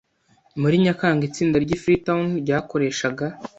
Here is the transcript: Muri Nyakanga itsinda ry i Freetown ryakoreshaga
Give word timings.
Muri 0.61 0.75
Nyakanga 0.85 1.23
itsinda 1.29 1.55
ry 1.63 1.71
i 1.75 1.77
Freetown 1.81 2.25
ryakoreshaga 2.43 3.25